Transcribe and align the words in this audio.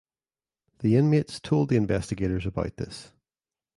The 0.79 0.95
inmates 0.95 1.39
told 1.39 1.69
the 1.69 1.75
investigators 1.75 2.47
about 2.47 2.77
this. 2.77 3.11